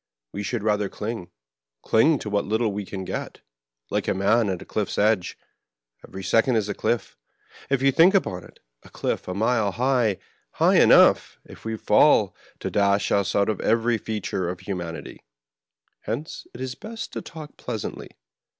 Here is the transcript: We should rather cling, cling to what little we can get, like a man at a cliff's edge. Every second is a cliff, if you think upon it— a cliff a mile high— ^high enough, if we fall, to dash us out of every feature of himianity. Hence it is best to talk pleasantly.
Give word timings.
We 0.33 0.41
should 0.41 0.63
rather 0.63 0.89
cling, 0.89 1.29
cling 1.83 2.17
to 2.17 2.29
what 2.31 2.43
little 2.45 2.73
we 2.73 2.85
can 2.87 3.05
get, 3.05 3.41
like 3.91 4.07
a 4.07 4.15
man 4.15 4.49
at 4.49 4.59
a 4.63 4.65
cliff's 4.65 4.97
edge. 4.97 5.37
Every 6.03 6.23
second 6.23 6.55
is 6.55 6.67
a 6.67 6.73
cliff, 6.73 7.15
if 7.69 7.83
you 7.83 7.91
think 7.91 8.15
upon 8.15 8.43
it— 8.43 8.59
a 8.81 8.89
cliff 8.89 9.27
a 9.27 9.35
mile 9.35 9.73
high— 9.73 10.17
^high 10.59 10.79
enough, 10.81 11.37
if 11.45 11.65
we 11.65 11.77
fall, 11.77 12.35
to 12.61 12.71
dash 12.71 13.11
us 13.11 13.35
out 13.35 13.47
of 13.47 13.61
every 13.61 13.99
feature 13.99 14.49
of 14.49 14.57
himianity. 14.61 15.17
Hence 15.99 16.47
it 16.51 16.61
is 16.61 16.73
best 16.73 17.13
to 17.13 17.21
talk 17.21 17.55
pleasantly. 17.57 18.09